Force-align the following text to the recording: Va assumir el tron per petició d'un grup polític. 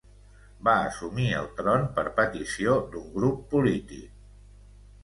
Va 0.67 0.73
assumir 0.85 1.27
el 1.41 1.49
tron 1.59 1.85
per 1.99 2.07
petició 2.17 2.79
d'un 2.97 3.07
grup 3.21 3.47
polític. 3.55 4.27